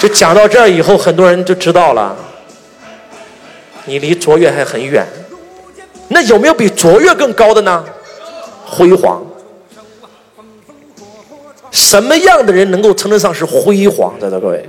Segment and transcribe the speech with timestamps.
[0.00, 2.16] 就讲到这儿以后，很多人就知道了，
[3.84, 5.06] 你离卓越还很远。
[6.08, 7.84] 那有没有比卓越更高的呢？
[8.64, 9.24] 辉煌。
[11.70, 14.40] 什么样的人能够称得上是辉煌的呢？
[14.40, 14.68] 各位，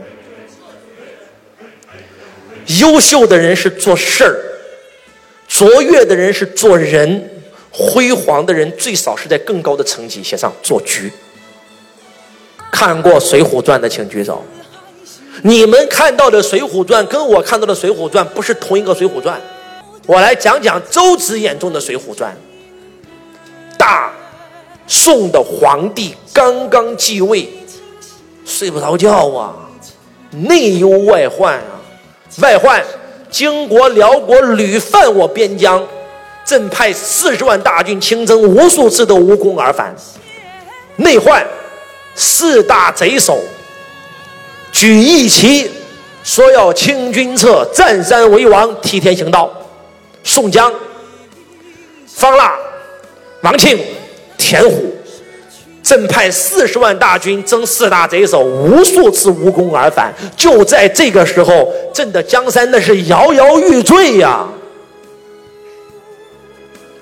[2.79, 4.35] 优秀的人是做事儿，
[5.47, 7.29] 卓越的人是做人，
[7.71, 11.11] 辉煌的人最少是在更高的层级写上做局。
[12.71, 14.43] 看过《水浒传》的请举手。
[15.43, 19.37] 你们看到的《水浒传》跟我看到的《水浒传》不是同一个《水浒传》。
[20.05, 22.31] 我来讲讲周子眼中的《水浒传》。
[23.77, 24.11] 大
[24.87, 27.47] 宋的皇帝刚刚继位，
[28.45, 29.55] 睡不着觉啊，
[30.31, 31.79] 内忧外患啊。
[32.41, 32.83] 外患，
[33.29, 35.85] 金国、辽国屡犯我边疆，
[36.45, 39.95] 朕派四十万大军亲征，无数次都无功而返。
[40.97, 41.45] 内患，
[42.13, 43.39] 四大贼首。
[44.71, 45.69] 举义旗，
[46.23, 49.51] 说要清君侧，占山为王，替天行道。
[50.23, 50.71] 宋江、
[52.07, 52.53] 方腊、
[53.41, 53.79] 王庆、
[54.37, 54.93] 田虎，
[55.81, 60.13] 朕派四十万大军征四大贼首，无数次无功而返。
[60.35, 64.47] 就在这个时候，朕的江山那是摇摇欲坠呀！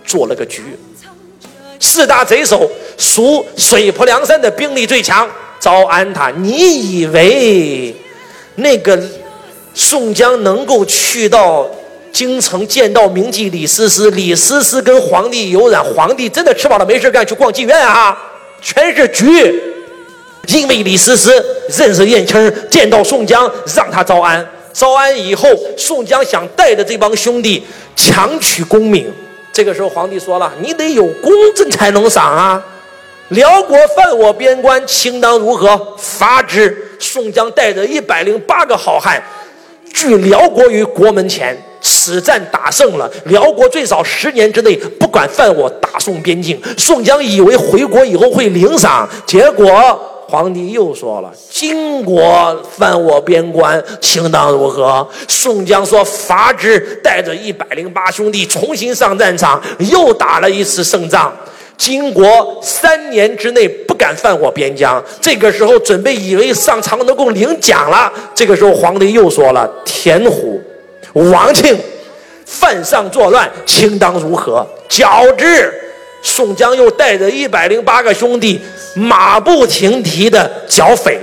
[0.06, 0.62] 做了个局，
[1.80, 5.28] 四大贼首属水泊梁山的兵力最强。
[5.60, 7.96] 招安他，你以为
[8.56, 9.00] 那个
[9.74, 11.70] 宋江能够去到
[12.12, 14.10] 京城见到名妓李师师？
[14.12, 18.18] 李师师跟皇帝有染，皇帝真的吃饱了没事干去逛妓院啊？
[18.62, 19.24] 全是局。
[20.48, 21.30] 因为李师师
[21.78, 27.62] 认识燕青，见到宋江让他招安，招安以后，宋江想带着这帮兄弟
[27.96, 29.12] 强取功名。
[29.52, 32.64] 这个时候皇帝说了：“你得有功，朕才能赏啊。”
[33.30, 35.96] 辽国犯我边关，卿当如何？
[35.98, 36.86] 罚之。
[37.00, 39.22] 宋江带着一百零八个好汉，
[39.94, 41.58] 拒辽国于国门前。
[41.82, 46.60] 此战打胜了，辽国最少十年之内不敢犯我大宋边境。
[46.78, 55.08] 宋江以为回国以后会领赏，结果皇帝又说了：金国犯我边关，卿当如何？
[55.28, 56.80] 宋江说：伐之。
[57.04, 61.32] 带着一百零八兄弟重新上战场，又打了一次胜仗。
[61.78, 68.12] 金国三年之内不敢犯我边疆，这个时候准备以为上长乐宫领奖了。
[68.34, 70.60] 这个时候皇帝又说了：“田虎、
[71.14, 71.78] 王庆
[72.46, 75.72] 犯上作乱，卿当如何？”较之，
[76.24, 78.60] 宋江又带着一百零八个兄弟，
[78.96, 81.20] 马不停蹄的剿匪。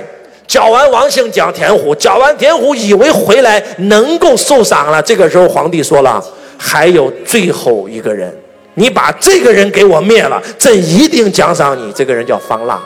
[0.47, 5.03] 剿完王庆，剿田虎，剿完田虎，以为回来能够受赏了。
[5.03, 6.23] 这个时候皇帝说了
[6.57, 8.33] ：“还有最后一个人。”
[8.75, 11.93] 你把这个人给我灭了，朕一定奖赏你。
[11.93, 12.81] 这个人叫方腊，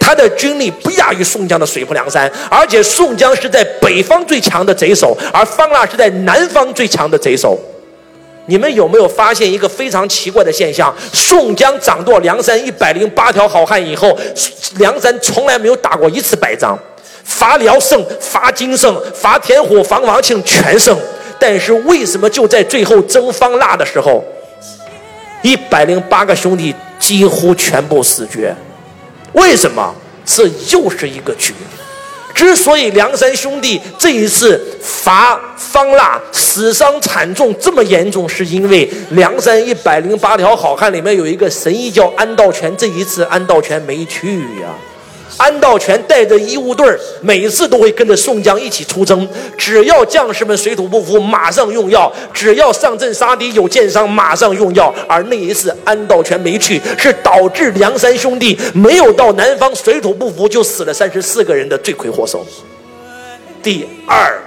[0.00, 7.58] 他的军力不亚于宋江的水泊梁山，而且宋江是在北方最强的贼首，而方腊是在南方最强的贼首。
[8.46, 10.94] 你们有没有发现一个非常奇怪的现象？
[11.12, 14.18] 宋江掌舵梁山一百零八条好汉以后，
[14.78, 16.78] 梁山从来没有打过一次败仗，
[17.22, 20.98] 伐辽胜，伐金胜，伐田虎，伐王庆全胜。
[21.38, 24.22] 但是为什么就在最后征方腊的时候？
[25.44, 28.56] 一百零八个兄弟几乎全部死绝，
[29.34, 29.94] 为什么？
[30.24, 31.52] 这又是一个局。
[32.34, 44.74] 之所以梁山兄弟这一次伐方腊死伤惨重这么严重，是因为梁山一百零八条好汉里面有一个神医叫安道全，这一次安道全没去呀。
[45.36, 49.28] 安道全带着医务队儿，每次都会跟着宋江一起出征。
[49.58, 54.94] 只要将士们水土不服，马上用药；只要上阵杀敌有箭伤，马上用药。
[55.08, 62.46] 而那一次安道全没去，是导致梁山兄弟没有到南方水土不服就死了三十四个人的罪魁祸首。
[63.62, 64.40] 第二，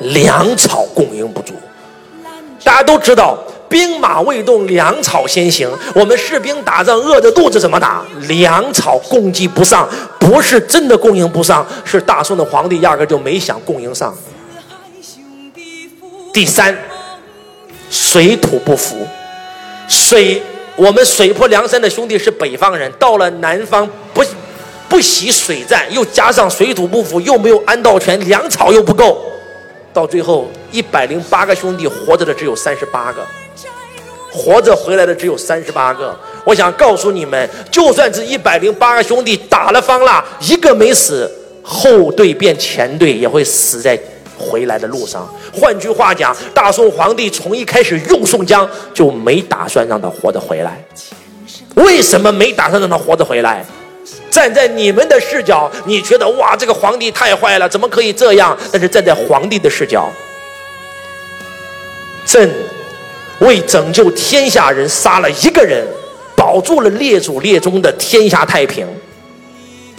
[0.00, 1.54] 粮草供应不足，
[2.62, 3.38] 大家都知道。
[3.68, 5.68] 兵马未动，粮草先行。
[5.94, 8.02] 我们士兵打仗饿着肚子怎么打？
[8.28, 14.14] 粮草供给不上，不是真的供应不上，是大宋的皇帝压根就没想供应上。
[16.32, 16.76] 第三，
[17.90, 19.06] 水土不服。
[19.88, 20.42] 水，
[20.76, 24.22] 我们水泊梁山的兄弟是北方人，到了南方不
[24.88, 29.20] 不习水战，又加上水土不服，又没有安道全，粮草又不够，
[29.92, 33.26] 到最后一百零八个兄弟活着的只有三十八个。
[34.38, 36.16] 活着回来的只有三十八个。
[36.44, 41.30] 我想告诉你们，就算是一百零八个兄弟打了方腊，一个没死，
[41.62, 43.98] 后队变前队也会死在
[44.38, 45.28] 回来的路上。
[45.52, 50.82] 换句话讲，大宋皇帝从一开始用宋江就没打算让他活着回来。
[51.74, 53.64] 为什么没打算让他活着回来？
[54.30, 58.56] 站在你们的视角，你觉得哇，这个皇帝太坏了，怎么可以这样？
[58.72, 60.08] 但是站在皇帝的视角，
[62.24, 62.50] 朕
[63.40, 65.86] 为拯救天下人杀了一个人，
[66.36, 68.86] 保住了列祖列宗的天下太平，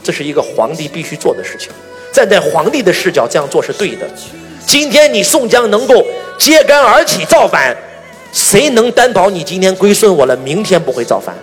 [0.04, 1.70] 这是一个皇帝必须做的事情。
[2.12, 4.10] 站在皇帝的视角，这样做是对的。
[4.66, 6.06] 今天你宋江能够
[6.38, 7.76] 揭竿而起造反，
[8.34, 11.36] 谁能担保你今天归顺我了，明天不会造反？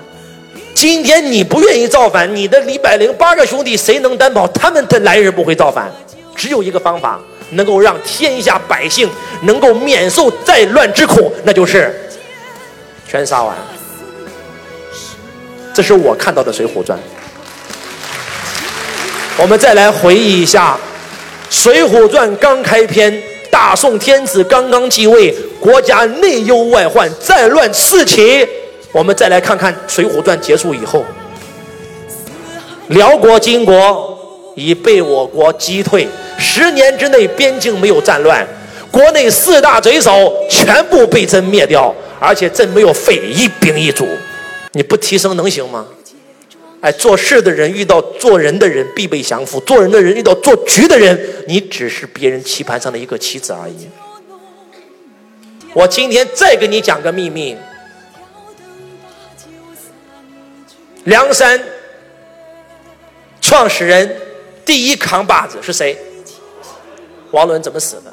[0.75, 5.91] 今天你不愿意造反，你的李百灵八个兄弟谁能担保他们的来日不会造反？
[6.35, 7.19] 只有一个方法，
[7.51, 9.09] 能够让天下百姓
[9.43, 11.95] 能够免受战乱之苦，那就是
[13.09, 13.57] 全杀完。
[15.75, 16.99] 这是我看到的《水浒传》。
[19.39, 20.79] 我们再来回忆一下，
[21.55, 28.49] 《水浒传》刚开篇，大宋天子刚刚继位，国家内忧外患，战乱四起。
[28.93, 31.05] 我们再来看看《水浒传》结束以后，
[32.89, 34.19] 辽国、金国
[34.55, 38.47] 已被我国击退，十年之内边境没有战乱，
[38.91, 44.07] 国内四大贼首全部被朕灭掉，而且朕没有废一兵一卒，
[44.73, 45.87] 你不提升能行吗？
[46.83, 51.19] 哎，做事的人遇到做人的人必被降服，做人的人遇到做局的人，
[51.49, 53.89] 你只是别人棋盘上的一个棋子而已。
[55.73, 57.57] 我今天再给你讲个秘密。
[61.05, 61.61] 梁山
[63.41, 64.17] 创始人
[64.65, 65.97] 第一扛把子是谁？
[67.37, 68.11] 王伦怎么死的？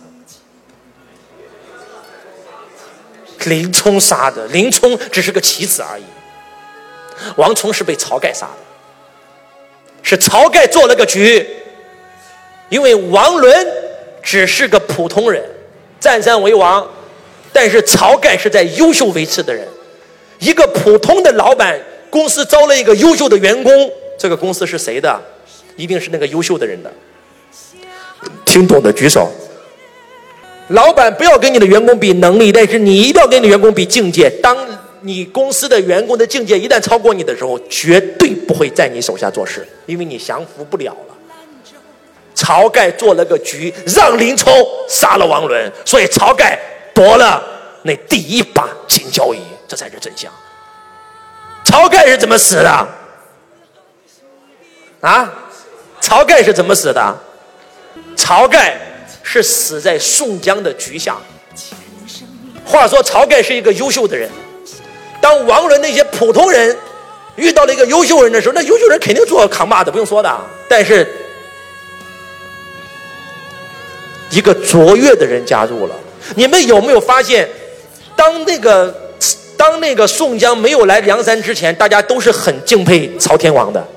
[3.46, 4.46] 林冲杀的。
[4.48, 6.04] 林冲只是个棋子而已。
[7.38, 8.58] 王冲是被晁盖杀的，
[10.02, 11.48] 是晁盖做了个局。
[12.68, 13.66] 因为王伦
[14.22, 15.42] 只是个普通人，
[16.02, 16.86] 占山为王，
[17.54, 19.66] 但是晁盖是在优秀维持的人，
[20.40, 21.80] 一个普通的老板。
[22.10, 25.18] 公司招了一个优秀的员工，这个公司是谁的？
[25.78, 26.92] 一定是那个优秀的人的。
[28.54, 29.32] 听懂的举手。
[30.68, 34.30] 老板不要跟你的员工比能力，但是你一定要跟你的员工比境界。
[34.44, 34.56] 当
[35.02, 41.16] 你公司的员工的境界一旦超过你的时候，绝对不会在你手下做事，因为你降服不了了。
[42.36, 44.54] 晁盖做了个局，让林冲
[44.88, 46.60] 杀了王伦，所以晁盖
[46.94, 47.42] 夺了
[47.82, 50.32] 那第一把金交椅，这才是真相。
[51.66, 52.88] 晁盖是怎么死的？
[55.02, 55.34] 啊，
[56.00, 57.18] 晁盖是怎么死的？
[58.16, 58.78] 晁盖
[59.22, 61.18] 是死在宋江的局下。
[62.66, 64.30] 话说晁盖是一个优秀的人，
[65.20, 66.76] 当王伦那些普通人
[67.36, 70.42] 遇到了一个优秀人的时候，那优秀人肯定做扛把子，不用说的。
[70.68, 71.08] 但是
[74.30, 75.96] 一个卓越的人加入了，
[76.36, 77.50] 你们有没有发现，
[78.16, 79.02] 当那个？
[79.56, 83.88] 当那个宋江没有来梁山之前，大家都是很敬佩曹天王的。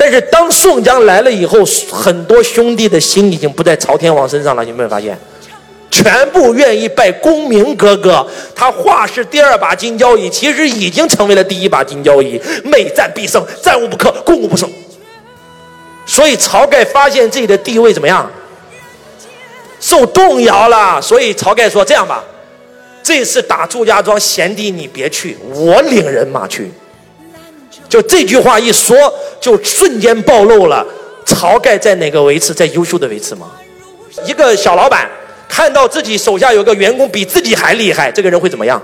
[0.00, 1.58] 但是当宋江来了以后，
[1.92, 4.64] 很多兄弟的心已经不在朝天王身上了。
[4.64, 5.14] 有没有发现？
[5.90, 8.26] 全部愿意拜公明哥哥。
[8.54, 12.40] 他话是第二把金交椅，其实已经成为了第一把金交椅。
[12.64, 14.66] 每战必胜，战无不克，攻无不胜。
[16.06, 18.30] 所以晁盖发现自己的地位怎么样？
[19.80, 20.98] 受动摇了。
[21.02, 22.24] 所以晁盖说：“这样吧。”
[23.04, 26.70] 这次打祝家庄，贤弟你别去，我领人马去。
[27.90, 28.96] 就这句话一说，
[29.40, 30.86] 就瞬间暴露了
[31.26, 33.50] 晁盖在哪个位置，在优秀的位置吗？
[34.24, 35.10] 一个小老板
[35.48, 38.80] 看到自己手下有个员工比自己还厉害，这个人会怎么样？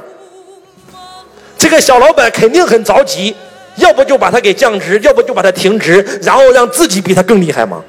[1.57, 3.35] 这个小老板肯定很着急，
[3.77, 7.83] 要不就把他给降职，要不就把他停职，然后让自己比他更厉害吗？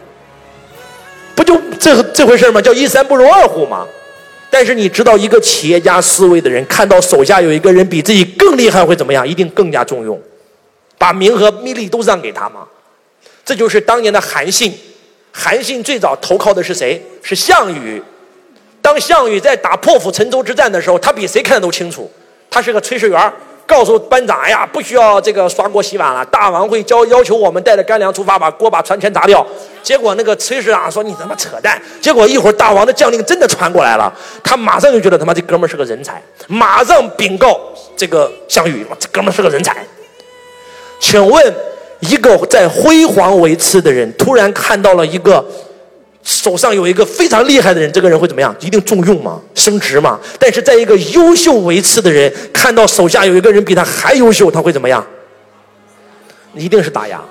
[1.35, 2.61] 不就这这回事吗？
[2.61, 3.85] 叫一山不容二虎吗？
[4.49, 9.27] 但是你知道，一个企业家思维的人看到手下有一个人比自己更厉害会怎么样？
[9.27, 10.19] 一定更加重用，
[10.97, 12.67] 把名和利都让给他吗？
[13.45, 14.73] 这就是当年的韩信。
[15.31, 17.01] 韩信最早投靠的是谁？
[17.21, 18.01] 是项羽。
[18.81, 22.11] 当项羽在打破釜沉舟之战的时候，他比谁看的都清楚。
[22.49, 23.33] 他是个炊事员。
[23.67, 26.23] 告诉班长，哎呀，不需要这个刷锅洗碗了。
[26.27, 29.45] 大王会教要求我们带着干粮出发，把锅把船全砸掉。
[29.83, 34.09] 结果那个炊事长说：“你他妈扯淡！”结果一会儿大王的将令真的传过来了，
[34.41, 37.59] 他马上就觉得他妈这哥们是个人才，马上禀告
[37.97, 39.85] 这个项羽：“这哥们是个人才。”
[40.99, 41.55] 请问，
[41.99, 45.45] 一个在辉煌维次的人，突然看到了一个。
[46.23, 48.53] 手上有一个非常厉害的人，这个人会怎么样？
[48.59, 49.39] 一定重用吗？
[49.55, 50.19] 升职吗？
[50.37, 55.01] 但是在一个优秀维次的人看到手下有一个人比他还优秀，他会怎么样？
[56.53, 57.21] 一定是打压。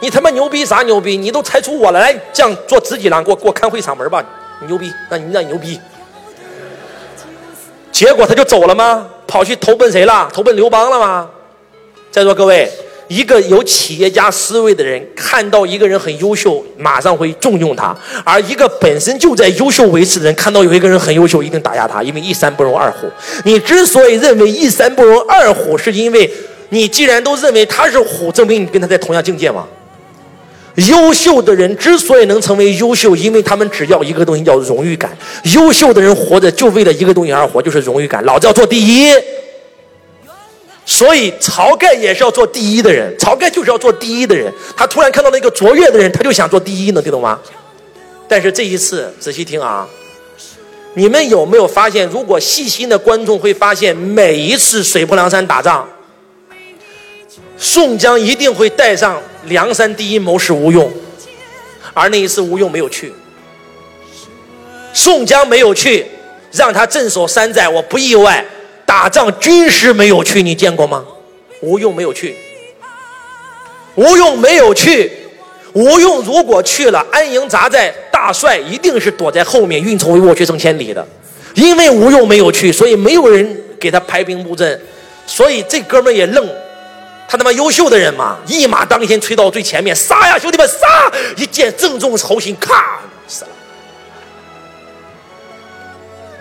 [0.00, 1.16] 你他妈牛逼啥牛逼？
[1.16, 4.22] 你都猜出我来，这样做自己郎，给我给我看会场门吧！
[4.60, 5.80] 你牛逼，那你那牛逼。
[7.90, 9.06] 结果他就走了吗？
[9.26, 10.28] 跑去投奔谁了？
[10.30, 11.30] 投奔刘邦了吗？
[12.10, 12.68] 在座各位，
[13.06, 23.08] 一个有企业家思维的人看到一个人很优秀，马上会重用他；而一个本身就在优秀维持的人，看到有一个人很优秀，一定打压他，因为一山不容二虎。
[23.44, 26.28] 你之所以认为一山不容二虎，是因为
[26.70, 29.64] 你既然都认为他是虎，证明你跟他在同样境界嘛。
[30.88, 35.16] 优秀的人之所以能成为优秀，因为他们只要一个东西叫荣誉感。
[35.54, 38.24] 优秀的人活着就为了一个东西而活，就是荣誉感。
[38.24, 39.12] 老子要做第一。
[40.90, 44.52] 所以晁盖也是要做第一的人，晁盖就是要做第一的人。
[44.76, 47.38] 他突然看到了一个卓越的人，他就想做第一，能听懂吗？
[48.26, 49.88] 但是这一次仔细听啊，
[50.94, 52.08] 你们有没有发现？
[52.08, 55.88] 如果细心的观众会发现，每一次水泊梁山打仗，
[57.56, 60.92] 宋江一定会带上梁山第一谋士吴用，
[61.94, 63.12] 而那一次吴用没有去，
[64.92, 66.04] 宋江没有去，
[66.50, 68.44] 让他镇守山寨，我不意外。
[68.90, 71.04] 打仗军师没有去，你见过吗？
[71.60, 72.34] 吴用没有去。
[73.94, 75.12] 吴用没有去。
[75.74, 81.06] 吴用如果去了，安营扎寨，大帅一定是躲在后面，运筹帷幄，决胜千里的。
[81.54, 84.80] 因为吴用没有去，所以没有人给他排兵布阵。
[85.24, 86.44] 所以这哥们也愣，
[87.28, 91.12] 他他妈优秀的人嘛，一马当先，吹到最前面，杀呀，兄弟们，杀！
[91.36, 93.50] 一箭正中猴心，咔，死了。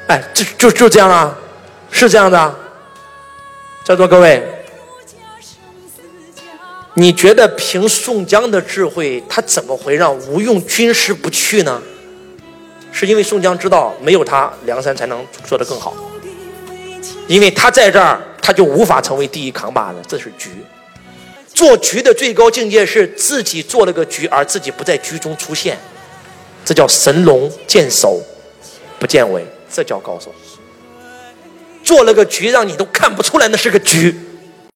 [0.07, 1.37] 哎，就就就这样啊。
[1.91, 2.55] 是这样的，
[3.83, 4.41] 在座各位，
[6.93, 11.81] 你觉得凭宋江的智慧，他怎么会让吴用军师不去呢？
[12.91, 15.93] 是因为宋江知道没有他，梁山才能做得更好。
[17.27, 20.49] 因为他在这儿，他就无法成为第一扛把子，这是局。
[21.53, 25.77] 做局的最高境界是自己做了个局，而自己不在局中出现，
[26.63, 28.21] 这叫神龙见首
[28.97, 30.33] 不见尾，这叫高手。
[31.83, 34.13] 做了个局，让你都看不出来那是个局。